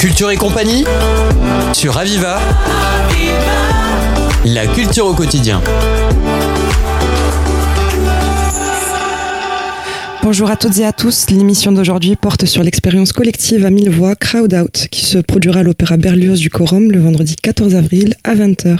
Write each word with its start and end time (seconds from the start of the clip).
Culture 0.00 0.30
et 0.30 0.36
compagnie 0.38 0.84
sur 1.74 1.98
Aviva. 1.98 2.40
La 4.46 4.66
culture 4.66 5.04
au 5.04 5.12
quotidien. 5.12 5.60
Bonjour 10.22 10.50
à 10.50 10.56
toutes 10.56 10.78
et 10.78 10.86
à 10.86 10.94
tous. 10.94 11.28
L'émission 11.28 11.72
d'aujourd'hui 11.72 12.16
porte 12.16 12.46
sur 12.46 12.62
l'expérience 12.62 13.12
collective 13.12 13.66
à 13.66 13.70
mille 13.70 13.90
voix 13.90 14.16
Crowd 14.16 14.54
Out 14.54 14.86
qui 14.90 15.04
se 15.04 15.18
produira 15.18 15.60
à 15.60 15.62
l'Opéra 15.62 15.98
Berlioz 15.98 16.40
du 16.40 16.48
Corum 16.48 16.90
le 16.90 16.98
vendredi 16.98 17.36
14 17.36 17.74
avril 17.74 18.14
à 18.24 18.34
20h. 18.34 18.78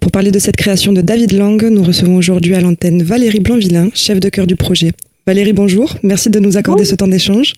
Pour 0.00 0.12
parler 0.12 0.32
de 0.32 0.38
cette 0.38 0.56
création 0.56 0.92
de 0.92 1.00
David 1.00 1.32
Lang, 1.32 1.64
nous 1.64 1.82
recevons 1.82 2.18
aujourd'hui 2.18 2.54
à 2.54 2.60
l'antenne 2.60 3.02
Valérie 3.02 3.40
Blanvillain, 3.40 3.88
chef 3.94 4.20
de 4.20 4.28
cœur 4.28 4.46
du 4.46 4.56
projet. 4.56 4.92
Valérie, 5.26 5.54
bonjour. 5.54 5.94
Merci 6.02 6.28
de 6.28 6.38
nous 6.40 6.58
accorder 6.58 6.84
ce 6.84 6.94
temps 6.94 7.08
d'échange. 7.08 7.54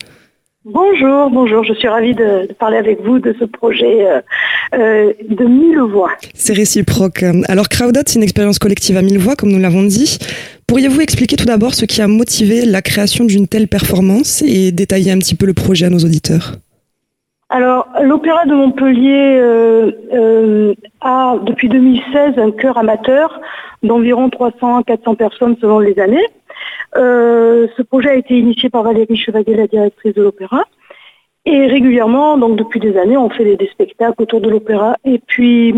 Bonjour, 0.67 1.29
bonjour. 1.29 1.63
Je 1.63 1.75
suis 1.75 1.89
ravie 1.89 2.15
de, 2.15 2.51
parler 2.55 2.79
avec 2.79 3.03
vous 3.03 3.19
de 3.19 3.37
ce 3.39 3.45
projet 3.45 4.07
euh, 4.07 4.21
euh, 4.75 5.13
de 5.29 5.45
mille 5.45 5.79
voix. 5.79 6.13
C'est 6.33 6.55
réciproque. 6.55 7.23
Alors, 7.49 7.69
Crowd 7.69 7.95
Out, 7.99 8.05
c'est 8.07 8.17
une 8.17 8.23
expérience 8.23 8.59
collective 8.59 8.97
à 8.97 9.03
mille 9.03 9.19
voix, 9.19 9.37
comme 9.37 9.53
nous 9.53 9.59
l'avons 9.59 9.83
dit. 9.83 10.19
Pourriez-vous 10.67 11.03
expliquer 11.03 11.37
tout 11.37 11.45
d'abord 11.45 11.75
ce 11.75 11.85
qui 11.85 12.01
a 12.01 12.09
motivé 12.09 12.65
la 12.65 12.81
création 12.81 13.27
d'une 13.27 13.47
telle 13.47 13.69
performance 13.69 14.41
et 14.41 14.73
détailler 14.73 15.13
un 15.13 15.19
petit 15.19 15.35
peu 15.35 15.45
le 15.45 15.53
projet 15.53 15.85
à 15.85 15.91
nos 15.91 15.99
auditeurs? 15.99 16.53
Alors, 17.51 17.87
l'Opéra 18.03 18.47
de 18.47 18.55
Montpellier 18.55 19.39
euh, 19.43 20.73
a 21.03 21.37
depuis 21.43 21.69
2016 21.69 22.39
un 22.39 22.51
chœur 22.53 22.79
amateur 22.79 23.39
d'environ 23.83 24.31
300 24.31 24.79
à 24.79 24.83
400 24.83 25.15
personnes 25.17 25.57
selon 25.61 25.79
les 25.79 25.99
années. 26.01 26.27
Euh, 26.97 27.67
ce 27.77 27.83
projet 27.83 28.11
a 28.11 28.15
été 28.15 28.39
initié 28.39 28.71
par 28.71 28.83
Valérie 28.83 29.17
Chevalier, 29.17 29.55
la 29.55 29.67
directrice 29.67 30.15
de 30.15 30.23
l'opéra. 30.23 30.65
Et 31.47 31.67
régulièrement, 31.67 32.39
donc 32.39 32.57
depuis 32.57 32.81
des 32.81 32.97
années, 32.97 33.17
on 33.17 33.29
fait 33.29 33.57
des, 33.57 33.67
spectacles 33.67 34.23
autour 34.23 34.41
de 34.41 34.49
l'opéra. 34.49 34.97
Et 35.05 35.19
puis, 35.19 35.75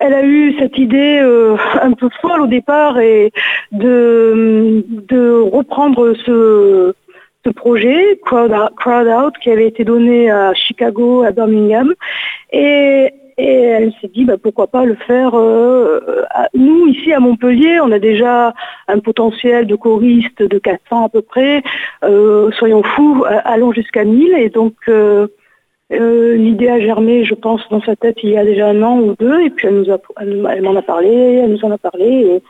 elle 0.00 0.12
a 0.12 0.22
eu 0.22 0.54
cette 0.58 0.76
idée 0.76 1.18
euh, 1.20 1.56
un 1.80 1.92
peu 1.92 2.08
folle 2.20 2.42
au 2.42 2.46
départ 2.46 2.98
et 2.98 3.32
de, 3.72 5.40
reprendre 5.50 6.14
ce, 6.26 6.92
projet, 7.56 8.20
Crowd 8.26 8.52
Out, 8.52 9.34
qui 9.40 9.50
avait 9.50 9.68
été 9.68 9.82
donné 9.82 10.30
à 10.30 10.52
Chicago, 10.52 11.22
à 11.22 11.30
Birmingham. 11.30 11.94
Et 12.52 13.10
et 13.38 13.62
elle 13.62 13.92
s'est 14.00 14.08
dit, 14.08 14.24
bah, 14.24 14.36
pourquoi 14.36 14.66
pas 14.66 14.84
le 14.84 14.96
faire. 14.96 15.30
Euh, 15.34 16.00
nous, 16.54 16.88
ici 16.88 17.12
à 17.12 17.20
Montpellier, 17.20 17.78
on 17.80 17.92
a 17.92 18.00
déjà 18.00 18.52
un 18.88 18.98
potentiel 18.98 19.66
de 19.66 19.76
choristes 19.76 20.42
de 20.42 20.58
400 20.58 21.04
à 21.04 21.08
peu 21.08 21.22
près. 21.22 21.62
Euh, 22.02 22.50
soyons 22.52 22.82
fous, 22.82 23.24
allons 23.44 23.72
jusqu'à 23.72 24.04
1000. 24.04 24.34
Et 24.38 24.48
donc, 24.48 24.74
euh, 24.88 25.28
l'idée 25.88 26.68
a 26.68 26.80
germé, 26.80 27.24
je 27.24 27.34
pense, 27.34 27.62
dans 27.70 27.80
sa 27.80 27.94
tête 27.94 28.18
il 28.24 28.30
y 28.30 28.36
a 28.36 28.44
déjà 28.44 28.66
un 28.66 28.82
an 28.82 28.98
ou 28.98 29.14
deux. 29.18 29.40
Et 29.42 29.50
puis, 29.50 29.68
elle, 29.68 29.76
nous 29.76 29.90
a, 29.92 29.98
elle, 30.20 30.62
m'en 30.62 30.74
a 30.74 30.82
parlé, 30.82 31.40
elle 31.44 31.52
nous 31.52 31.64
en 31.64 31.70
a 31.70 31.78
parlé. 31.78 32.06
Et, 32.06 32.42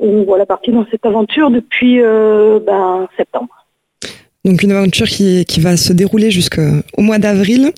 nous 0.00 0.24
voilà 0.24 0.46
partis 0.46 0.70
dans 0.70 0.86
cette 0.92 1.04
aventure 1.04 1.50
depuis 1.50 2.00
ben, 2.00 3.08
septembre. 3.16 3.57
Donc 4.48 4.62
une 4.62 4.72
aventure 4.72 5.06
qui, 5.06 5.44
qui 5.44 5.60
va 5.60 5.76
se 5.76 5.92
dérouler 5.92 6.30
jusqu'au 6.30 6.62
mois 6.96 7.18
d'avril. 7.18 7.70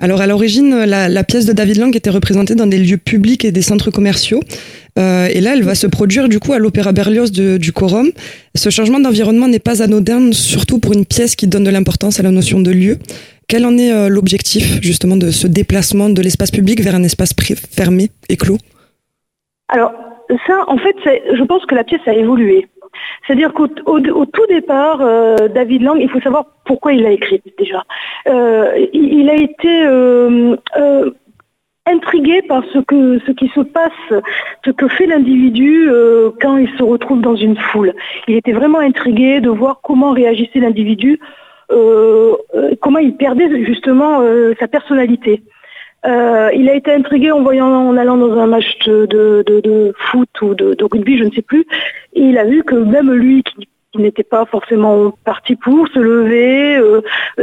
Alors 0.00 0.22
à 0.22 0.26
l'origine, 0.26 0.84
la, 0.84 1.24
pièce 1.24 1.44
de 1.44 1.52
David 1.52 1.76
Lang 1.76 1.94
était 1.94 2.08
représentée 2.08 2.54
dans 2.54 2.66
des 2.66 2.78
lieux 2.78 2.96
publics 2.96 3.44
et 3.44 3.52
des 3.52 3.60
centres 3.60 3.90
commerciaux. 3.90 4.40
Euh, 4.98 5.28
et 5.30 5.42
là, 5.42 5.52
elle 5.52 5.64
va 5.64 5.74
se 5.74 5.86
produire 5.86 6.30
du 6.30 6.38
coup 6.38 6.54
à 6.54 6.58
l'Opéra 6.58 6.92
Berlioz 6.92 7.30
du 7.30 7.72
Corum. 7.72 8.10
Ce 8.54 8.70
changement 8.70 9.00
d'environnement 9.00 9.48
n'est 9.48 9.58
pas 9.58 9.82
anodin, 9.82 10.32
surtout 10.32 10.78
pour 10.78 10.94
une 10.94 11.04
pièce 11.04 11.36
qui 11.36 11.46
donne 11.46 11.64
de 11.64 11.70
l'importance 11.70 12.18
à 12.20 12.22
la 12.22 12.30
notion 12.30 12.58
de 12.58 12.70
lieu. 12.70 12.98
Quel 13.46 13.66
en 13.66 13.76
est 13.76 13.92
euh, 13.92 14.08
l'objectif 14.08 14.80
justement 14.80 15.18
de 15.18 15.30
ce 15.30 15.46
déplacement 15.46 16.08
de 16.08 16.22
l'espace 16.22 16.50
public 16.50 16.80
vers 16.80 16.94
un 16.94 17.02
espace 17.02 17.34
fermé 17.70 18.08
et 18.30 18.38
clos? 18.38 18.56
Alors 19.68 19.92
ça, 20.46 20.64
en 20.68 20.78
fait, 20.78 20.96
je 21.04 21.44
pense 21.44 21.66
que 21.66 21.74
la 21.74 21.84
pièce 21.84 22.00
a 22.06 22.14
évolué. 22.14 22.66
C'est-à-dire 23.26 23.52
qu'au 23.52 23.68
tout 23.68 24.46
départ, 24.48 25.00
euh, 25.00 25.48
David 25.48 25.82
Lang, 25.82 25.98
il 26.00 26.08
faut 26.08 26.20
savoir 26.20 26.46
pourquoi 26.64 26.92
il 26.92 27.02
l'a 27.02 27.10
écrit 27.10 27.42
déjà. 27.58 27.84
Euh, 28.28 28.86
il, 28.92 29.28
a 29.30 29.34
été 29.34 29.84
euh, 29.86 30.56
intrigué 31.86 32.42
par 32.42 32.62
ce, 32.72 32.78
que, 32.78 33.18
ce 33.26 33.32
qui 33.32 33.48
se 33.54 33.60
passe, 33.60 34.22
ce 34.64 34.70
que 34.70 34.88
fait 34.88 35.06
l'individu 35.06 35.88
quand 36.40 36.56
il 36.56 36.68
se 36.76 36.82
retrouve 36.82 37.20
dans 37.20 37.36
une 37.36 37.56
foule. 37.56 37.92
Il 38.28 38.36
était 38.36 38.52
vraiment 38.52 38.80
intrigué 38.80 39.40
de 39.40 39.50
voir 39.50 39.80
comment 39.82 40.12
réagissait 40.12 40.60
l'individu, 40.60 41.20
comment 41.68 42.98
il 42.98 43.16
perdait 43.16 43.64
justement 43.64 44.22
sa 44.58 44.68
personnalité. 44.68 45.42
Euh, 46.06 46.50
il 46.54 46.68
a 46.68 46.74
été 46.74 46.92
intrigué 46.92 47.30
en 47.30 47.42
voyant 47.42 47.66
en 47.66 47.96
allant 47.96 48.16
dans 48.16 48.38
un 48.38 48.46
match 48.46 48.78
de, 48.86 49.92
foot 50.10 50.28
ou 50.42 50.54
de, 50.54 50.76
rugby, 50.84 51.18
je 51.18 51.24
ne 51.24 51.30
sais 51.30 51.42
plus. 51.42 51.66
Il 52.12 52.36
a 52.36 52.44
vu 52.44 52.62
que 52.62 52.74
même 52.74 53.12
lui 53.12 53.42
qui, 53.42 53.68
n'était 53.96 54.24
pas 54.24 54.44
forcément 54.44 55.12
parti 55.24 55.54
pour 55.54 55.86
se 55.86 56.00
lever, 56.00 56.76
euh, 56.76 57.00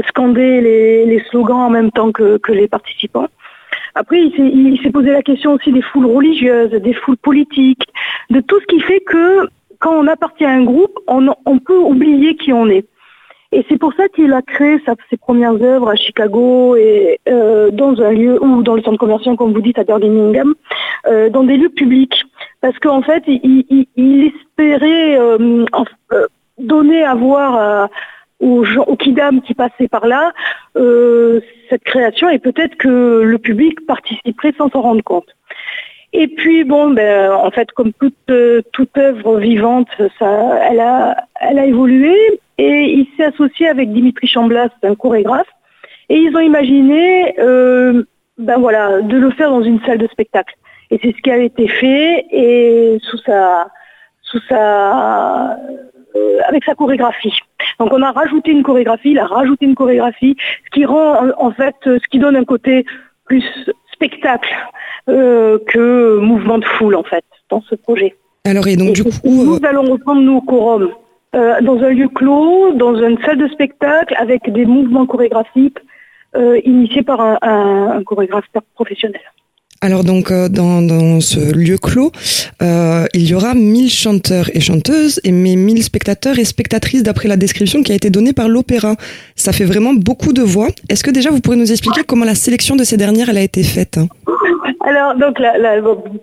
scander 0.09 0.59
les, 0.59 1.23
slogans 1.29 1.61
en 1.61 1.69
même 1.69 1.91
temps 1.91 2.11
que, 2.11 2.39
les 2.50 2.67
participants. 2.67 3.27
Après, 3.95 4.21
il 4.21 4.79
s'est 4.83 4.91
posé 4.91 5.11
la 5.11 5.21
question 5.21 5.53
aussi 5.53 5.71
des 5.71 5.81
foules 5.81 6.05
religieuses, 6.05 6.71
des 6.71 6.94
foules 6.94 7.17
politiques, 7.17 7.88
de 8.29 8.41
tout 8.41 8.59
ce 8.59 8.66
qui 8.66 8.81
fait 8.81 9.00
que 9.00 9.47
quand 9.79 9.94
on 9.94 10.07
appartient 10.07 10.45
à 10.45 10.51
un 10.51 10.63
groupe, 10.63 10.97
on 11.07 11.59
peut 11.59 11.77
oublier 11.77 12.35
qui 12.35 12.51
on 12.51 12.67
est. 12.67 12.85
Et 13.53 13.66
c'est 13.67 13.78
pour 13.78 13.94
ça 13.94 14.07
qu'il 14.07 14.31
a 14.31 14.41
créé 14.41 14.78
ses 15.09 15.17
premières 15.17 15.62
œuvres 15.62 15.89
à 15.89 15.95
Chicago 15.95 16.75
et 16.78 17.19
euh, 17.28 17.69
dans 17.69 18.01
un 18.01 18.12
lieu 18.12 18.41
ou 18.41 18.63
dans 18.63 18.75
le 18.75 18.81
centre 18.81 18.97
commercial, 18.97 19.35
comme 19.35 19.51
vous 19.51 19.62
dites, 19.62 19.78
à 19.78 19.84
Birmingham, 19.84 20.53
euh, 21.07 21.29
dans 21.29 21.44
des 21.44 21.57
lieux 21.57 21.69
publics, 21.69 22.23
parce 22.62 22.78
qu'en 22.79 23.01
fait, 23.01 23.23
il, 23.28 23.75
espérait 23.97 25.19
euh, 25.19 25.66
donner 26.59 27.03
à 27.03 27.13
voir 27.13 27.89
aux, 28.39 28.63
gens, 28.63 28.84
aux 28.84 28.95
kidam 28.95 29.41
qui 29.41 29.53
passaient 29.53 29.89
par 29.89 30.07
là 30.07 30.31
cette 31.69 31.83
création 31.83 32.29
et 32.29 32.39
peut-être 32.39 32.75
que 32.75 33.22
le 33.23 33.38
public 33.38 33.85
participerait 33.85 34.53
sans 34.57 34.69
s'en 34.69 34.81
rendre 34.81 35.03
compte. 35.03 35.28
Et 36.13 36.28
puis 36.28 36.63
bon, 36.63 36.91
ben, 36.91 37.31
en 37.31 37.51
fait, 37.51 37.72
comme 37.72 37.91
toute, 37.94 38.31
toute 38.72 38.97
œuvre 38.97 39.39
vivante, 39.39 39.89
ça, 40.19 40.69
elle 40.69 40.79
a, 40.79 41.25
elle 41.39 41.59
a 41.59 41.66
évolué 41.66 42.16
et 42.61 42.94
il 42.94 43.07
s'est 43.17 43.25
associé 43.25 43.67
avec 43.67 43.91
Dimitri 43.91 44.27
Chamblas, 44.27 44.69
un 44.83 44.94
chorégraphe, 44.94 45.47
et 46.09 46.16
ils 46.16 46.35
ont 46.35 46.41
imaginé 46.41 47.33
euh, 47.39 48.03
ben 48.38 48.59
voilà, 48.59 49.01
de 49.01 49.17
le 49.17 49.31
faire 49.31 49.49
dans 49.49 49.63
une 49.63 49.79
salle 49.81 49.97
de 49.97 50.07
spectacle. 50.07 50.53
Et 50.91 51.00
c'est 51.01 51.16
ce 51.16 51.21
qui 51.21 51.31
a 51.31 51.38
été 51.38 51.67
fait 51.67 52.25
et 52.29 53.00
sous 53.01 53.17
sa, 53.19 53.67
sous 54.21 54.39
sa, 54.47 55.53
euh, 55.53 56.39
avec 56.47 56.63
sa 56.63 56.75
chorégraphie. 56.75 57.33
Donc 57.79 57.94
on 57.94 58.01
a 58.03 58.11
rajouté 58.11 58.51
une 58.51 58.61
chorégraphie, 58.61 59.11
il 59.11 59.19
a 59.19 59.25
rajouté 59.25 59.66
une 59.66 59.75
chorégraphie, 59.75 60.35
ce 60.66 60.69
qui 60.71 60.85
rend 60.85 61.29
en 61.38 61.51
fait, 61.51 61.75
ce 61.83 62.07
qui 62.11 62.19
donne 62.19 62.35
un 62.35 62.45
côté 62.45 62.85
plus 63.25 63.44
spectacle 63.91 64.53
euh, 65.09 65.57
que 65.67 66.19
mouvement 66.19 66.59
de 66.59 66.66
foule 66.66 66.95
en 66.95 67.03
fait 67.03 67.23
dans 67.50 67.61
ce 67.61 67.73
projet. 67.73 68.16
Alors 68.45 68.67
et 68.67 68.75
donc 68.75 68.94
du 68.94 69.03
coup, 69.03 69.09
nous 69.23 69.59
allons 69.63 69.83
reprendre 69.83 70.21
nos 70.21 70.41
quorums 70.41 70.91
euh, 71.36 71.62
dans 71.62 71.78
un 71.81 71.90
lieu 71.90 72.09
clos, 72.09 72.74
dans 72.74 72.96
une 72.96 73.18
salle 73.24 73.38
de 73.38 73.47
spectacle, 73.47 74.14
avec 74.18 74.52
des 74.52 74.66
mouvements 74.66 75.06
chorégraphiques 75.06 75.80
euh, 76.36 76.59
initiés 76.66 77.03
par 77.03 77.22
un, 77.22 78.03
chorégraphe 78.03 78.46
professionnel. 78.75 79.22
Alors 79.81 80.03
donc 80.03 80.31
euh, 80.31 80.47
dans, 80.47 81.19
ce 81.22 81.53
lieu 81.56 81.78
clos, 81.78 82.12
il 82.62 83.30
y 83.30 83.34
aura 83.34 83.53
1000 83.53 83.90
chanteurs 83.90 84.50
et 84.53 84.59
chanteuses 84.59 85.19
et 85.24 85.31
mais 85.31 85.56
1000 85.56 85.84
spectateurs 85.84 86.38
et 86.38 86.46
spectatrices 86.46 87.03
d'après 87.03 87.28
la 87.28 87.38
description 87.38 87.81
qui 87.81 87.92
a 87.92 87.96
été 87.96 88.09
donnée 88.09 88.34
par 88.34 88.47
l'opéra. 88.47 88.96
Ça 89.36 89.52
fait 89.52 89.66
vraiment 89.66 89.94
beaucoup 89.94 90.34
de 90.34 90.42
voix. 90.44 90.68
Est-ce 90.90 91.03
que 91.03 91.12
déjà 91.12 91.31
vous 91.31 91.42
pourrez 91.42 91.58
nous 91.58 91.72
expliquer 91.72 92.01
comment 92.07 92.25
la 92.25 92.36
sélection 92.36 92.75
de 92.75 92.83
ces 92.83 92.98
dernières 92.98 93.30
elle 93.30 93.38
a 93.38 93.42
été 93.42 93.63
faite 93.63 94.00
alors, 94.83 95.16
donc, 95.16 95.39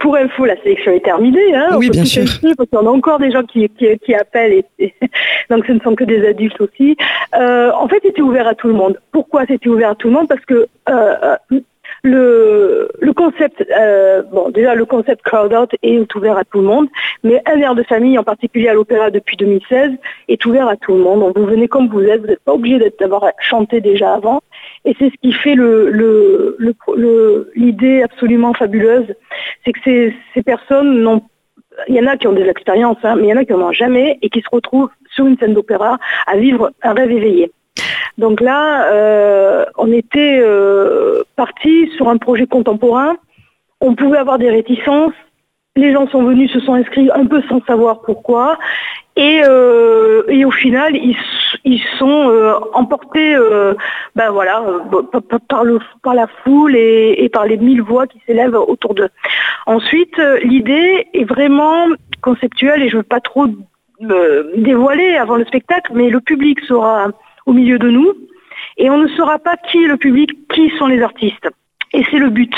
pour 0.01 0.17
info, 0.17 0.45
la 0.45 0.57
sélection 0.63 0.93
est 0.93 1.05
terminée. 1.05 1.55
Hein, 1.55 1.77
oui, 1.77 1.91
bien 1.91 2.05
sûr. 2.05 2.25
parce 2.57 2.69
qu'on 2.71 2.87
a 2.87 2.91
encore 2.91 3.19
des 3.19 3.31
gens 3.31 3.45
qui, 3.45 3.69
qui, 3.79 4.15
appellent, 4.15 4.65
et, 4.79 4.95
donc 5.51 5.65
ce 5.67 5.73
ne 5.73 5.81
sont 5.81 5.95
que 5.95 6.05
des 6.05 6.27
adultes 6.27 6.61
aussi. 6.61 6.97
Euh, 7.37 7.71
en 7.73 7.87
fait, 7.89 8.01
c'était 8.03 8.21
ouvert 8.23 8.49
à 8.49 8.55
tout 8.55 8.67
le 8.67 8.75
monde. 8.75 8.99
Pourquoi 9.13 9.45
c'était 9.47 9.69
ouvert 9.69 9.91
à 9.91 9.95
tout 9.95 10.09
le 10.09 10.15
monde? 10.15 10.29
Parce 10.29 10.45
que 10.45 10.67
euh, 10.89 11.37
le, 12.03 12.89
le 13.01 13.13
concept, 13.13 13.65
euh, 13.77 14.23
bon, 14.23 14.51
déjà 14.51 14.75
le 14.75 14.85
concept 14.85 15.23
crowd 15.23 15.53
out 15.53 15.71
est 15.83 16.15
ouvert 16.15 16.37
à 16.39 16.45
tout 16.45 16.59
le 16.59 16.67
monde, 16.67 16.89
mais 17.25 17.43
un 17.47 17.59
air 17.59 17.75
de 17.75 17.83
famille, 17.83 18.19
en 18.19 18.25
particulier 18.25 18.69
à 18.69 18.75
l'opéra 18.75 19.11
depuis 19.11 19.37
2016, 19.37 19.93
est 20.29 20.47
ouvert 20.47 20.69
à 20.69 20.77
tout 20.77 20.93
le 20.95 21.01
monde. 21.01 21.21
Donc 21.21 21.39
vous 21.39 21.47
venez 21.47 21.69
comme 21.69 21.89
vous 21.89 22.03
êtes, 22.03 22.21
vous 22.21 22.29
n'êtes 22.29 22.45
pas 22.45 22.55
obligé 22.55 22.93
d'avoir 23.01 23.25
chanté 23.41 23.81
déjà 23.81 24.15
avant. 24.15 24.41
Et 24.85 24.95
c'est 24.99 25.11
ce 25.11 25.17
qui 25.23 25.33
fait 25.33 25.55
l'idée 27.55 27.99
le, 27.99 28.05
absolument 28.05 28.55
fabuleuse, 28.55 29.15
c'est 29.65 29.73
que 29.73 29.81
ces, 29.85 30.15
ces 30.35 30.43
personnes 30.43 31.01
n'ont 31.03 31.23
il 31.87 31.95
y 31.95 32.01
en 32.01 32.07
a 32.07 32.17
qui 32.17 32.27
ont 32.27 32.33
des 32.33 32.49
expériences, 32.49 32.99
hein, 33.05 33.15
mais 33.17 33.29
il 33.29 33.31
y 33.31 33.33
en 33.33 33.37
a 33.37 33.45
qui 33.45 33.53
n'en 33.53 33.69
ont 33.69 33.73
jamais 33.73 34.19
et 34.21 34.31
qui 34.31 34.41
se 34.41 34.49
retrouvent 34.51 34.91
sur 35.15 35.27
une 35.27 35.39
scène 35.39 35.55
d'opéra 35.55 35.99
à 36.27 36.37
vivre 36.37 36.73
un 36.83 36.93
rêve 36.93 37.13
éveillé. 37.13 37.53
Donc 38.19 38.41
là, 38.41 38.93
euh, 38.93 39.65
on 39.77 39.93
était 39.93 40.41
euh, 40.43 41.23
parti 41.37 41.89
sur 41.97 42.09
un 42.09 42.17
projet 42.19 42.47
contemporain. 42.47 43.17
On 43.81 43.95
pouvait 43.95 44.19
avoir 44.19 44.39
des 44.39 44.51
réticences. 44.51 45.15
Les 45.77 45.93
gens 45.93 46.09
sont 46.09 46.25
venus, 46.25 46.51
se 46.53 46.59
sont 46.59 46.75
inscrits 46.75 47.09
un 47.15 47.25
peu 47.25 47.41
sans 47.49 47.65
savoir 47.65 48.01
pourquoi. 48.01 48.59
Et, 49.15 49.41
euh, 49.45 50.25
et 50.29 50.45
au 50.45 50.51
final, 50.51 50.97
ils, 50.97 51.17
sont 51.99 52.33
emportés 52.73 53.37
par, 54.17 55.65
la 56.15 56.27
foule 56.43 56.77
et, 56.77 57.29
par 57.33 57.47
les 57.47 57.57
mille 57.57 57.83
voix 57.83 58.09
qui 58.09 58.21
s'élèvent 58.27 58.57
autour 58.57 58.95
d'eux. 58.95 59.09
Ensuite, 59.67 60.19
l'idée 60.43 61.07
est 61.15 61.25
vraiment 61.25 61.87
conceptuelle 62.23 62.83
et 62.83 62.89
je 62.89 62.97
ne 62.97 63.03
veux 63.03 63.09
pas 63.09 63.21
trop 63.21 63.47
dévoiler 64.57 65.17
avant 65.17 65.37
le 65.37 65.45
spectacle, 65.45 65.93
mais 65.95 66.11
le 66.11 66.21
public 66.21 66.61
sera 66.61 67.09
au 67.49 67.53
milieu 67.55 67.79
de 67.79 67.89
nous 67.89 68.13
et 68.77 68.91
on 68.91 68.99
ne 68.99 69.09
saura 69.09 69.39
pas 69.39 69.57
qui 69.57 69.79
est 69.79 69.89
le 69.89 69.97
public, 69.97 70.31
qui 70.55 70.71
sont 70.79 70.87
les 70.87 71.03
artistes. 71.03 71.49
Et 71.93 72.05
c'est 72.11 72.19
le 72.19 72.31
but. 72.31 72.55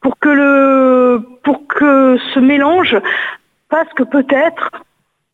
Pour 0.00 0.18
que, 0.18 2.16
ce 2.34 2.38
mélange 2.38 2.96
fasse 3.70 3.88
que 3.96 4.04
peut-être, 4.04 4.70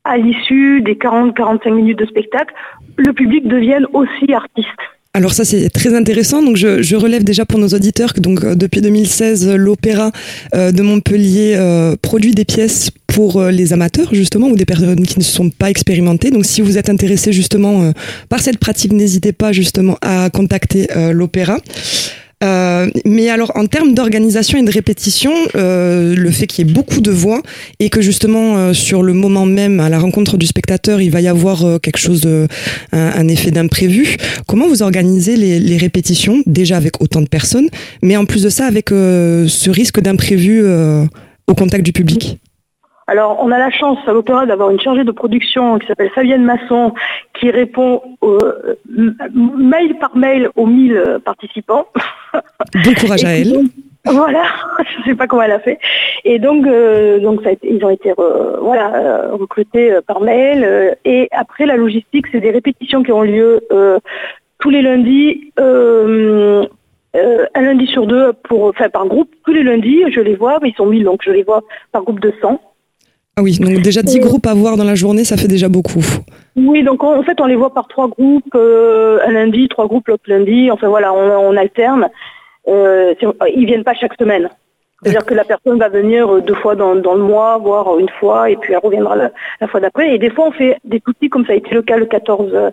à 0.05 0.17
l'issue 0.17 0.81
des 0.81 0.95
40-45 0.95 1.71
minutes 1.73 1.99
de 1.99 2.07
spectacle, 2.07 2.55
le 2.97 3.13
public 3.13 3.47
devienne 3.49 3.87
aussi 3.93 4.33
artiste. 4.33 4.69
Alors 5.17 5.33
ça 5.33 5.45
c'est 5.45 5.71
très 5.71 5.95
intéressant. 5.95 6.43
Donc 6.43 6.57
je, 6.57 6.83
je, 6.83 6.97
relève 6.97 7.23
déjà 7.23 7.47
pour 7.47 7.61
nos 7.61 7.69
auditeurs 7.69 8.13
que 8.13 8.21
donc 8.21 8.43
euh, 8.43 8.57
depuis 8.57 8.81
2016 8.81 9.55
l'opéra 9.55 10.11
euh, 10.55 10.73
de 10.73 10.83
Montpellier 10.83 11.55
euh, 11.57 11.95
produit 12.03 12.35
des 12.35 12.45
pièces 12.45 12.91
pour 13.15 13.37
euh, 13.37 13.53
les 13.53 13.73
amateurs 13.73 14.13
justement 14.13 14.49
ou 14.49 14.57
des 14.57 14.65
personnes 14.65 15.07
qui 15.07 15.21
ne 15.21 15.25
sont 15.25 15.49
pas 15.49 15.71
expérimentées. 15.71 16.33
Donc 16.33 16.45
si 16.45 16.61
vous 16.61 16.79
êtes 16.79 16.91
intéressé 16.91 17.33
justement 17.33 17.83
euh, 17.83 17.93
par 18.29 18.41
cette 18.41 18.59
pratique, 18.59 18.93
n'hésitez 18.93 19.33
pas 19.33 19.53
justement 19.53 19.97
à 20.03 20.31
contacter 20.31 20.89
euh, 20.97 21.13
l'opéra. 21.13 21.59
Euh, 22.43 22.91
mais 23.07 23.31
alors, 23.31 23.53
en 23.55 23.67
termes 23.67 23.95
d'organisation 23.95 24.59
et 24.59 24.63
de 24.65 24.71
répétition, 24.71 25.33
euh, 25.55 26.15
le 26.15 26.31
fait 26.31 26.47
qu'il 26.47 26.67
y 26.67 26.71
ait 26.71 26.73
beaucoup 26.73 27.01
de 27.01 27.11
voix 27.11 27.41
et 27.81 27.89
que 27.89 28.03
justement 28.03 28.57
euh, 28.57 28.73
sur 28.75 29.03
le 29.03 29.15
moment 29.15 29.47
même, 29.47 29.81
à 29.81 29.89
la 29.89 29.99
rencontre 29.99 30.37
du 30.37 30.47
spectateur, 30.47 31.01
il 31.01 31.11
va 31.11 31.21
y 31.21 31.29
avoir 31.29 31.81
quelque 31.81 31.99
chose, 31.99 32.21
de, 32.21 32.49
un, 32.93 33.13
un 33.15 33.29
effet 33.29 33.53
d'imprévu. 33.53 34.17
Comment 34.47 34.69
vous 34.69 34.83
organisez 34.83 35.37
les, 35.37 35.61
les, 35.61 35.77
répétitions 35.77 36.43
déjà 36.47 36.77
avec 36.77 37.01
autant 37.01 37.23
de 37.23 37.29
personnes, 37.29 37.69
mais 38.03 38.17
en 38.17 38.27
plus 38.27 38.43
de 38.43 38.49
ça 38.49 38.67
avec 38.67 38.91
ce 38.91 39.71
risque 39.71 40.01
d'imprévu 40.01 40.65
au 41.47 41.55
contact 41.55 41.85
du 41.85 41.93
public? 41.93 42.39
Alors, 43.07 43.39
on 43.43 43.51
a 43.51 43.59
la 43.59 43.71
chance 43.71 43.99
à 44.07 44.13
l'opéra 44.13 44.47
d'avoir 44.47 44.71
une 44.71 44.81
chargée 44.81 45.05
de 45.05 45.11
production 45.11 45.79
qui 45.79 45.87
s'appelle 45.87 46.11
Fabienne 46.11 46.45
Masson, 46.45 46.95
qui 47.39 47.51
répond 47.51 48.01
euh, 48.23 48.77
mail 49.35 49.99
par 49.99 50.17
mail 50.17 50.49
aux 50.57 50.67
1000 50.67 51.21
participants. 51.25 51.87
Bon 52.85 52.95
courage 52.95 53.25
à 53.25 53.37
elle. 53.37 53.67
Voilà, 54.05 54.43
je 54.93 54.99
ne 54.99 55.05
sais 55.05 55.15
pas 55.15 55.29
comment 55.29 55.43
elle 55.43 55.53
a 55.53 55.61
fait. 55.61 55.79
Et 56.25 56.39
donc, 56.39 56.67
euh, 56.67 57.21
donc 57.21 57.43
ça 57.43 57.51
a 57.51 57.53
été, 57.53 57.73
ils 57.73 57.85
ont 57.85 57.91
été 57.91 58.13
euh, 58.19 58.57
voilà, 58.61 59.29
recrutés 59.33 59.99
par 60.07 60.21
mail. 60.21 60.97
et 61.05 61.29
après, 61.31 61.65
la 61.65 61.77
logistique, 61.77 62.27
c'est 62.33 62.41
des 62.41 62.51
répétitions 62.51 63.03
qui 63.05 63.13
ont 63.13 63.23
lieu 63.23 63.61
tous 64.59 64.71
les 64.71 64.83
lundis. 64.83 65.53
Euh, 67.17 67.47
un 67.55 67.63
lundi 67.63 67.87
sur 67.87 68.07
deux 68.07 68.33
pour, 68.33 68.65
enfin, 68.65 68.89
par 68.89 69.07
groupe, 69.07 69.31
tous 69.45 69.53
les 69.53 69.63
lundis, 69.63 70.03
je 70.11 70.21
les 70.21 70.35
vois, 70.35 70.59
mais 70.61 70.71
ils 70.71 70.75
sont 70.75 70.87
1000, 70.87 71.05
donc 71.05 71.21
je 71.25 71.31
les 71.31 71.45
vois 71.45 71.63
par 71.93 72.03
groupe 72.03 72.19
de 72.19 72.33
100. 72.41 72.61
Ah 73.37 73.43
oui, 73.43 73.59
donc 73.59 73.83
déjà 73.83 74.03
10 74.03 74.21
groupes 74.21 74.47
à 74.47 74.55
voir 74.55 74.77
dans 74.77 74.85
la 74.85 74.95
journée, 74.95 75.25
ça 75.25 75.37
fait 75.37 75.49
déjà 75.49 75.69
beaucoup. 75.69 76.05
Oui, 76.57 76.85
donc 76.85 77.03
en 77.03 77.23
fait 77.25 77.41
on 77.41 77.47
les 77.47 77.57
voit 77.57 77.75
par 77.75 77.89
trois 77.89 78.09
groupes, 78.09 78.55
euh, 78.55 79.19
un 79.27 79.33
lundi, 79.33 79.69
trois 79.69 79.89
groupes 79.89 80.07
l'autre 80.07 80.23
lundi, 80.29 80.71
enfin 80.71 80.89
voilà, 80.89 81.13
on, 81.13 81.49
on 81.49 81.57
alterne. 81.57 82.09
Euh, 82.69 83.15
ils 83.55 83.67
viennent 83.67 83.83
pas 83.85 83.95
chaque 83.95 84.15
semaine. 84.15 84.49
C'est-à-dire 85.03 85.27
que 85.27 85.35
la 85.35 85.45
personne 85.45 85.79
va 85.79 85.89
venir 85.89 86.41
deux 86.43 86.55
fois 86.55 86.77
dans, 86.77 86.95
dans, 86.95 87.15
le 87.15 87.23
mois, 87.23 87.59
voire 87.59 87.99
une 87.99 88.09
fois, 88.09 88.49
et 88.49 88.57
puis 88.57 88.73
elle 88.73 88.79
reviendra 88.79 89.17
la, 89.17 89.33
la 89.61 89.67
fois 89.67 89.81
d'après. 89.81 90.15
Et 90.15 90.19
des 90.19 90.31
fois 90.31 90.47
on 90.47 90.53
fait 90.53 90.79
des 90.85 91.01
tout-petits, 91.01 91.29
comme 91.29 91.45
ça 91.45 91.53
a 91.53 91.57
été 91.57 91.75
le 91.75 91.83
cas 91.83 91.97
le 91.97 92.07
14 92.07 92.73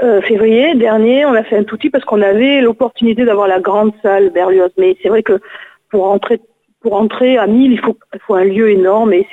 euh, 0.00 0.20
février 0.22 0.76
dernier, 0.76 1.26
on 1.26 1.34
a 1.34 1.42
fait 1.42 1.56
un 1.56 1.64
tout-petit 1.64 1.90
parce 1.90 2.04
qu'on 2.04 2.22
avait 2.22 2.60
l'opportunité 2.60 3.24
d'avoir 3.24 3.48
la 3.48 3.58
grande 3.58 3.92
salle 4.00 4.30
Berlioz. 4.30 4.70
Mais 4.78 4.96
c'est 5.02 5.08
vrai 5.08 5.24
que 5.24 5.40
pour 5.90 6.04
rentrer 6.06 6.40
pour 6.80 6.94
entrer 6.94 7.38
à 7.38 7.46
1000, 7.46 7.72
il 7.72 7.80
faut, 7.80 7.96
un 8.34 8.44
lieu 8.44 8.70
énorme 8.70 9.12
et 9.12 9.26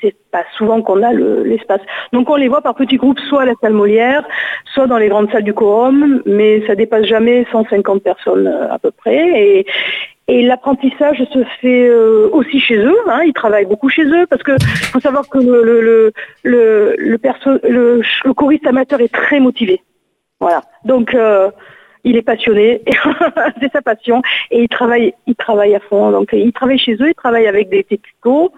c'est, 0.00 0.16
pas 0.32 0.44
souvent 0.58 0.82
qu'on 0.82 1.02
a 1.02 1.12
le, 1.12 1.44
l'espace. 1.44 1.80
Donc 2.12 2.28
on 2.28 2.36
les 2.36 2.48
voit 2.48 2.60
par 2.60 2.74
petits 2.74 2.96
groupes, 2.96 3.20
soit 3.28 3.42
à 3.42 3.44
la 3.46 3.54
salle 3.60 3.72
Molière, 3.72 4.26
soit 4.74 4.86
dans 4.86 4.98
les 4.98 5.08
grandes 5.08 5.30
salles 5.30 5.44
du 5.44 5.54
Quorum, 5.54 6.22
mais 6.26 6.66
ça 6.66 6.74
dépasse 6.74 7.06
jamais 7.06 7.46
150 7.52 8.02
personnes 8.02 8.48
à 8.48 8.78
peu 8.78 8.90
près. 8.90 9.64
Et, 10.28 10.42
l'apprentissage 10.42 11.22
se 11.32 11.44
fait 11.60 11.86
euh, 11.86 12.28
aussi 12.32 12.58
chez 12.58 12.78
eux. 12.78 12.98
Hein, 13.06 13.20
ils 13.24 13.32
travaillent 13.32 13.64
beaucoup 13.64 13.88
chez 13.88 14.04
eux 14.04 14.26
parce 14.28 14.42
que 14.42 14.52
faut 14.92 14.98
savoir 14.98 15.28
que 15.28 15.38
le 15.38 16.12
choriste 18.34 18.66
amateur 18.66 19.00
est 19.00 19.12
très 19.12 19.38
motivé. 19.38 19.80
Voilà. 20.40 20.62
Donc 20.84 21.14
euh, 21.14 21.50
il 22.06 22.16
est 22.16 22.22
passionné, 22.22 22.82
c'est 23.60 23.72
sa 23.72 23.82
passion, 23.82 24.22
et 24.52 24.62
il 24.62 24.68
travaille, 24.68 25.12
il 25.26 25.34
travaille 25.34 25.74
à 25.74 25.80
fond. 25.80 26.12
Donc 26.12 26.28
il 26.32 26.52
travaille 26.52 26.78
chez 26.78 26.94
eux, 26.94 27.08
il 27.08 27.14
travaille 27.14 27.48
avec 27.48 27.68
des, 27.68 27.82
tutos, 27.84 28.52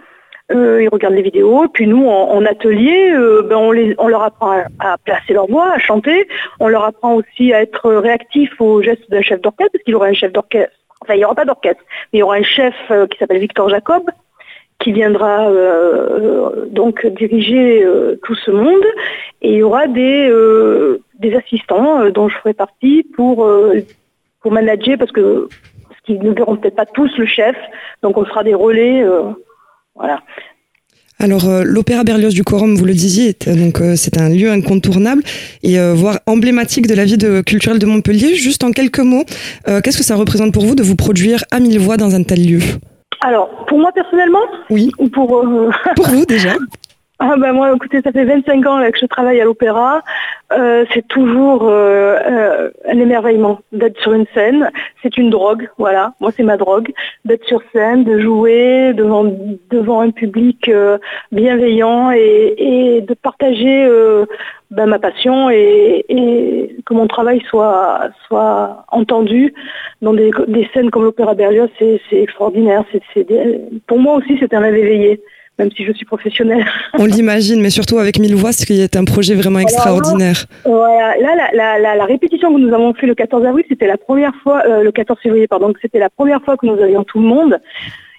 euh, 0.53 0.83
ils 0.83 0.89
regardent 0.89 1.15
les 1.15 1.23
vidéos, 1.23 1.67
puis 1.69 1.87
nous 1.87 2.07
en, 2.07 2.45
atelier, 2.45 3.11
euh, 3.11 3.43
ben 3.43 3.57
on, 3.57 3.73
les, 3.73 3.95
on 3.99 4.07
leur 4.07 4.23
apprend 4.23 4.63
à, 4.79 4.99
placer 4.99 5.33
leur 5.33 5.47
voix, 5.47 5.73
à 5.73 5.79
chanter, 5.79 6.29
on 6.61 6.69
leur 6.69 6.85
apprend 6.85 7.15
aussi 7.15 7.55
à 7.55 7.63
être 7.63 7.91
réactif 7.91 8.51
aux 8.61 8.83
gestes 8.83 9.11
d'un 9.11 9.23
chef 9.23 9.41
d'orchestre, 9.41 9.73
parce 9.73 9.85
qu'il 9.85 9.97
aura 9.97 10.09
un 10.09 10.15
chef 10.15 10.31
d'orchestre, 10.31 10.77
enfin 11.01 11.15
il 11.15 11.19
n'y 11.19 11.25
aura 11.25 11.35
pas 11.35 11.47
d'orchestre, 11.47 11.83
mais 12.13 12.19
il 12.19 12.21
y 12.21 12.23
aura 12.23 12.37
un 12.37 12.43
chef 12.43 12.75
euh, 12.91 13.07
qui 13.07 13.17
s'appelle 13.17 13.41
Victor 13.41 13.71
Jacob, 13.71 14.03
qui 14.79 14.93
viendra 14.93 15.49
euh, 15.49 16.67
donc 16.67 17.05
diriger 17.07 17.85
tout 18.23 18.37
ce 18.37 18.53
monde. 18.53 18.85
Et 19.43 19.55
il 19.55 19.57
y 19.57 19.63
aura 19.65 19.89
des, 19.89 20.31
des 21.19 21.35
assistants 21.35 22.09
dont 22.11 22.29
je 22.29 22.37
ferai 22.39 22.55
partie 22.55 23.05
pour, 23.15 23.49
pour 24.41 24.53
manager 24.53 24.97
parce 24.99 25.13
que 25.13 25.49
parce 25.89 26.01
qu'ils 26.03 26.23
ne 26.23 26.31
verront 26.31 26.57
peut-être 26.57 26.77
pas 26.77 26.87
tous 26.87 27.11
le 27.19 27.27
chef. 27.27 27.57
Donc 28.03 28.17
on 28.17 28.25
fera 28.25 28.45
des 28.45 28.55
relais 28.55 29.05
voilà. 29.99 30.21
Alors 31.21 31.49
euh, 31.49 31.65
l'Opéra 31.65 32.05
Berlioz 32.05 32.33
du 32.33 32.45
Quorum, 32.45 32.77
vous 32.77 32.85
le 32.85 32.93
disiez, 32.93 33.31
est, 33.31 33.49
donc 33.49 33.81
euh, 33.81 33.97
c'est 33.97 34.21
un 34.21 34.29
lieu 34.29 34.51
incontournable 34.51 35.23
et 35.65 35.81
euh, 35.81 35.93
voire 35.93 36.21
emblématique 36.27 36.87
de 36.87 36.95
la 36.95 37.05
vie 37.05 37.19
de, 37.19 37.41
culturelle 37.41 37.81
de 37.81 37.87
Montpellier. 37.87 38.37
Juste 38.37 38.63
en 38.63 38.71
quelques 38.71 39.01
mots, 39.01 39.25
qu'est-ce 39.67 39.99
que 39.99 40.05
ça 40.05 40.15
représente 40.15 40.53
pour 40.53 40.65
vous 40.65 40.77
de 40.77 40.83
vous 40.83 40.95
produire 40.95 41.45
à 41.51 41.59
mille 41.59 41.81
voix 41.81 41.97
dans 41.97 42.15
un 42.15 42.23
tel 42.23 42.49
lieu? 42.49 42.61
Alors, 43.21 43.51
pour 43.67 43.79
moi 43.79 43.91
personnellement? 43.93 44.45
Oui. 44.71 44.93
Ou 44.99 45.09
pour... 45.09 45.39
Euh... 45.39 45.71
Pour 45.97 46.07
vous 46.07 46.25
déjà 46.25 46.55
Ah 47.21 47.35
ben 47.37 47.53
moi, 47.53 47.73
écoutez, 47.75 48.01
ça 48.01 48.13
fait 48.13 48.25
25 48.25 48.65
ans 48.67 48.91
que 48.93 48.99
je 48.99 49.07
travaille 49.07 49.41
à 49.41 49.45
l'opéra. 49.45 50.03
Euh, 50.53 50.85
c'est 50.95 51.07
toujours 51.09 51.65
euh, 51.65 52.17
euh, 52.25 52.71
un 52.87 52.99
émerveillement 53.01 53.59
d'être 53.73 54.01
sur 54.01 54.13
une 54.13 54.27
scène. 54.35 54.71
C'est 55.03 55.19
une 55.19 55.29
drogue, 55.29 55.69
voilà. 55.79 56.13
Moi, 56.21 56.31
c'est 56.37 56.45
ma 56.45 56.57
drogue 56.57 56.93
d'être 57.25 57.45
sur 57.45 57.61
scène, 57.73 58.05
de 58.05 58.21
jouer 58.21 58.93
devant 58.95 59.25
devant 59.69 60.01
un 60.01 60.11
public 60.11 60.69
euh, 60.69 60.99
bienveillant 61.33 62.13
et, 62.13 62.55
et, 62.57 63.01
de 63.01 63.15
partager 63.15 63.85
euh, 63.85 64.25
ben, 64.71 64.87
ma 64.87 65.01
passion 65.01 65.51
et, 65.51 66.05
et, 66.09 66.77
que 66.87 66.95
mon 66.95 67.09
travail 67.09 67.43
soit 67.49 68.11
soit 68.29 68.85
entendu 68.93 69.55
dans 70.03 70.13
des, 70.13 70.31
des 70.47 70.69
scènes 70.73 70.91
comme 70.93 71.03
l'opéra 71.03 71.35
Berlioz. 71.35 71.69
C'est 71.81 72.01
extraordinaire. 72.13 72.85
Pour 73.89 73.99
moi 73.99 74.15
aussi, 74.15 74.37
c'est 74.39 74.55
un 74.55 74.61
rêve 74.61 74.77
éveillé 74.77 75.21
même 75.59 75.71
si 75.77 75.85
je 75.85 75.93
suis 75.93 76.05
professionnelle. 76.05 76.65
On 76.99 77.05
l'imagine, 77.05 77.61
mais 77.61 77.71
surtout 77.71 77.99
avec 77.99 78.19
Mille 78.19 78.37
Voix, 78.37 78.53
ce 78.53 78.65
qui 78.65 78.81
est 78.81 78.97
un 78.97 79.05
projet 79.05 79.35
vraiment 79.35 79.59
extraordinaire. 79.59 80.45
Voilà, 80.65 81.17
là, 81.19 81.35
la, 81.35 81.51
la, 81.53 81.79
la, 81.79 81.97
la, 81.97 82.05
répétition 82.05 82.55
que 82.55 82.61
nous 82.61 82.73
avons 82.73 82.95
fait 82.95 83.07
le 83.07 83.15
14 83.15 83.45
avril, 83.45 83.65
c'était 83.69 83.87
la 83.87 83.97
première 83.97 84.35
fois, 84.43 84.63
euh, 84.67 84.83
le 84.83 84.93
14 84.93 85.19
février, 85.21 85.49
pardon, 85.49 85.73
c'était 85.81 85.99
la 85.99 86.11
première 86.11 86.43
fois 86.43 86.57
que 86.57 86.67
nous 86.67 86.81
avions 86.81 87.05
tout 87.05 87.21
le 87.21 87.27
monde. 87.27 87.59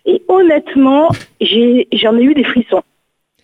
Et 0.06 0.22
honnêtement, 0.28 1.10
j'en 1.42 2.18
ai, 2.18 2.22
ai, 2.22 2.24
eu 2.24 2.34
des 2.34 2.44
frissons. 2.44 2.82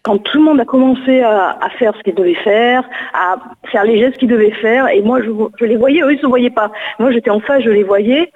Quand 0.04 0.20
tout 0.20 0.38
le 0.38 0.44
monde 0.44 0.60
a 0.60 0.66
commencé 0.66 1.22
à, 1.22 1.58
à 1.62 1.70
faire 1.80 1.94
ce 1.98 2.04
qu'il 2.04 2.16
devait 2.16 2.36
faire, 2.36 2.88
à 3.14 3.38
faire 3.72 3.84
les 3.86 3.98
gestes 3.98 4.18
qu'il 4.18 4.28
devait 4.28 4.52
faire, 4.52 4.88
et 4.90 5.02
moi 5.02 5.20
je, 5.22 5.32
je, 5.60 5.66
les 5.66 5.78
voyais, 5.78 6.02
eux 6.02 6.12
ils 6.12 6.18
ne 6.18 6.22
se 6.22 6.28
voyaient 6.28 6.52
pas. 6.52 6.72
Moi 7.00 7.12
j'étais 7.12 7.32
en 7.32 7.40
face, 7.40 7.64
je 7.64 7.72
les 7.72 7.84
voyais. 7.84 8.32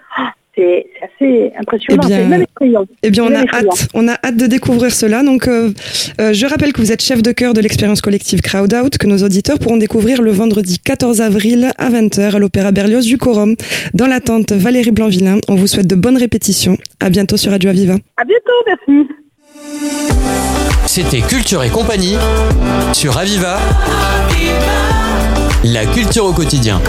C'est 0.60 0.88
assez 1.02 1.52
impressionnant. 1.58 2.02
Eh 2.04 2.08
bien, 2.08 2.28
même 2.28 2.44
effrayant. 2.44 2.86
Eh 3.02 3.12
bien, 3.12 3.24
on 3.24 3.34
a 3.34 3.44
hâte, 3.44 3.88
on 3.94 4.08
a 4.10 4.14
hâte 4.22 4.36
de 4.36 4.46
découvrir 4.46 4.92
cela. 4.92 5.24
Donc, 5.24 5.48
euh, 5.48 5.72
euh, 6.20 6.34
je 6.34 6.46
rappelle 6.46 6.74
que 6.74 6.82
vous 6.82 6.92
êtes 6.92 7.02
chef 7.02 7.22
de 7.22 7.32
cœur 7.32 7.54
de 7.54 7.62
l'expérience 7.62 8.02
collective 8.02 8.42
Crowd 8.42 8.74
Out, 8.74 8.98
que 8.98 9.08
nos 9.08 9.20
auditeurs 9.20 9.58
pourront 9.58 9.78
découvrir 9.78 10.22
le 10.22 10.32
vendredi 10.32 10.78
14 10.80 11.22
avril 11.22 11.72
à 11.78 11.90
20h 11.90 12.36
à 12.36 12.40
l'Opéra 12.40 12.74
Berlioz 12.74 13.06
du 13.06 13.18
Corum. 13.18 13.56
Dans 13.94 14.08
l'attente, 14.08 14.52
Valérie 14.52 14.92
Blanvillain, 14.92 15.38
on 15.48 15.56
vous 15.56 15.68
souhaite 15.68 15.88
de 15.88 15.96
bonnes 15.96 16.18
répétitions. 16.18 16.78
À 17.00 17.10
bientôt 17.10 17.38
sur 17.38 17.52
Radio 17.52 17.70
Aviva. 17.70 17.96
À 18.18 18.26
bientôt, 18.26 18.52
merci. 18.68 19.10
C'était 20.88 21.22
Culture 21.22 21.64
et 21.64 21.70
compagnie 21.70 22.18
sur 22.92 23.18
Aviva. 23.18 23.60
Aviva. 24.28 25.00
La 25.64 25.86
culture 25.86 26.26
au 26.26 26.34
quotidien. 26.34 26.82